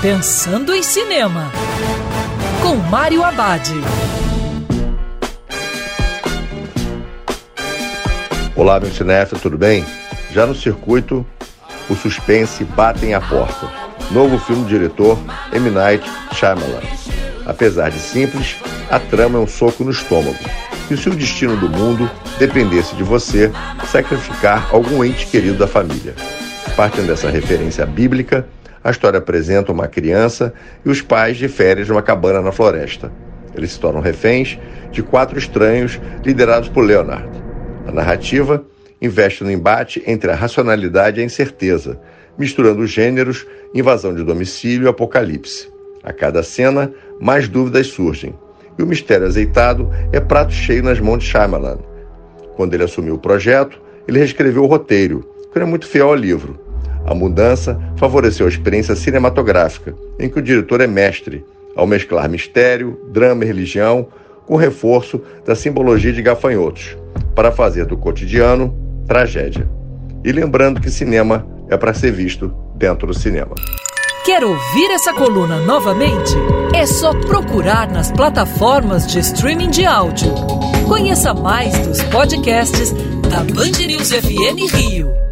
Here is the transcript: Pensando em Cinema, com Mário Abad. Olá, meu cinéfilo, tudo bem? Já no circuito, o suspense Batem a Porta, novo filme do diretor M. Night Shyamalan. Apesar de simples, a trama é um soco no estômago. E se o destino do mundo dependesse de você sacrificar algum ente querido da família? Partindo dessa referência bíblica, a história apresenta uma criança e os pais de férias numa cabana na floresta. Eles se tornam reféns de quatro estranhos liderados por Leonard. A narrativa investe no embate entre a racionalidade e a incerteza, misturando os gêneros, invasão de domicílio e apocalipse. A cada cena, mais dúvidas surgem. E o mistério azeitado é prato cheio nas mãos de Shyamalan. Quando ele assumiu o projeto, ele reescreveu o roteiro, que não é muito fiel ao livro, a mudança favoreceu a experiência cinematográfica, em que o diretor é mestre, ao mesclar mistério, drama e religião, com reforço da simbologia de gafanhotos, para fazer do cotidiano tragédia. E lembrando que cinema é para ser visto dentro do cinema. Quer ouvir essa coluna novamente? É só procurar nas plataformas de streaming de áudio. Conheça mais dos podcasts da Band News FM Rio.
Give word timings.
Pensando 0.00 0.72
em 0.72 0.80
Cinema, 0.80 1.50
com 2.62 2.76
Mário 2.76 3.24
Abad. 3.24 3.68
Olá, 8.54 8.78
meu 8.78 8.92
cinéfilo, 8.92 9.40
tudo 9.40 9.58
bem? 9.58 9.84
Já 10.30 10.46
no 10.46 10.54
circuito, 10.54 11.26
o 11.90 11.96
suspense 11.96 12.62
Batem 12.62 13.12
a 13.12 13.20
Porta, 13.20 13.68
novo 14.12 14.38
filme 14.38 14.62
do 14.62 14.68
diretor 14.68 15.18
M. 15.52 15.68
Night 15.68 16.08
Shyamalan. 16.32 16.80
Apesar 17.44 17.90
de 17.90 17.98
simples, 17.98 18.54
a 18.88 19.00
trama 19.00 19.40
é 19.40 19.42
um 19.42 19.48
soco 19.48 19.82
no 19.82 19.90
estômago. 19.90 20.38
E 20.88 20.96
se 20.96 21.08
o 21.08 21.16
destino 21.16 21.56
do 21.56 21.68
mundo 21.68 22.08
dependesse 22.38 22.94
de 22.94 23.02
você 23.02 23.50
sacrificar 23.90 24.68
algum 24.72 25.02
ente 25.02 25.26
querido 25.26 25.58
da 25.58 25.66
família? 25.66 26.14
Partindo 26.76 27.08
dessa 27.08 27.28
referência 27.28 27.84
bíblica, 27.84 28.46
a 28.88 28.90
história 28.90 29.18
apresenta 29.18 29.70
uma 29.70 29.86
criança 29.86 30.52
e 30.84 30.88
os 30.88 31.02
pais 31.02 31.36
de 31.36 31.46
férias 31.46 31.88
numa 31.88 32.02
cabana 32.02 32.40
na 32.40 32.50
floresta. 32.50 33.12
Eles 33.54 33.72
se 33.72 33.80
tornam 33.80 34.00
reféns 34.00 34.58
de 34.90 35.02
quatro 35.02 35.38
estranhos 35.38 36.00
liderados 36.24 36.68
por 36.68 36.82
Leonard. 36.82 37.28
A 37.86 37.92
narrativa 37.92 38.64
investe 39.00 39.44
no 39.44 39.50
embate 39.50 40.02
entre 40.06 40.30
a 40.30 40.34
racionalidade 40.34 41.20
e 41.20 41.22
a 41.22 41.26
incerteza, 41.26 42.00
misturando 42.38 42.80
os 42.80 42.90
gêneros, 42.90 43.46
invasão 43.74 44.14
de 44.14 44.24
domicílio 44.24 44.86
e 44.86 44.88
apocalipse. 44.88 45.68
A 46.02 46.12
cada 46.12 46.42
cena, 46.42 46.90
mais 47.20 47.48
dúvidas 47.48 47.88
surgem. 47.88 48.34
E 48.78 48.82
o 48.82 48.86
mistério 48.86 49.26
azeitado 49.26 49.90
é 50.12 50.20
prato 50.20 50.52
cheio 50.52 50.82
nas 50.82 51.00
mãos 51.00 51.18
de 51.18 51.26
Shyamalan. 51.26 51.78
Quando 52.56 52.74
ele 52.74 52.84
assumiu 52.84 53.16
o 53.16 53.18
projeto, 53.18 53.80
ele 54.06 54.18
reescreveu 54.18 54.62
o 54.62 54.66
roteiro, 54.66 55.28
que 55.52 55.58
não 55.58 55.66
é 55.66 55.70
muito 55.70 55.86
fiel 55.86 56.08
ao 56.08 56.14
livro, 56.14 56.67
a 57.08 57.14
mudança 57.14 57.80
favoreceu 57.96 58.44
a 58.44 58.50
experiência 58.50 58.94
cinematográfica, 58.94 59.94
em 60.20 60.28
que 60.28 60.38
o 60.38 60.42
diretor 60.42 60.82
é 60.82 60.86
mestre, 60.86 61.42
ao 61.74 61.86
mesclar 61.86 62.28
mistério, 62.28 63.00
drama 63.10 63.44
e 63.44 63.46
religião, 63.46 64.08
com 64.46 64.56
reforço 64.56 65.22
da 65.44 65.54
simbologia 65.54 66.12
de 66.12 66.20
gafanhotos, 66.20 66.98
para 67.34 67.50
fazer 67.50 67.86
do 67.86 67.96
cotidiano 67.96 68.76
tragédia. 69.06 69.66
E 70.22 70.30
lembrando 70.30 70.82
que 70.82 70.90
cinema 70.90 71.46
é 71.70 71.78
para 71.78 71.94
ser 71.94 72.12
visto 72.12 72.52
dentro 72.76 73.06
do 73.06 73.14
cinema. 73.14 73.54
Quer 74.26 74.44
ouvir 74.44 74.90
essa 74.90 75.14
coluna 75.14 75.60
novamente? 75.60 76.34
É 76.74 76.84
só 76.84 77.14
procurar 77.14 77.90
nas 77.90 78.12
plataformas 78.12 79.06
de 79.06 79.20
streaming 79.20 79.70
de 79.70 79.86
áudio. 79.86 80.30
Conheça 80.86 81.32
mais 81.32 81.78
dos 81.86 82.02
podcasts 82.04 82.92
da 83.30 83.38
Band 83.54 83.86
News 83.86 84.12
FM 84.12 84.74
Rio. 84.74 85.27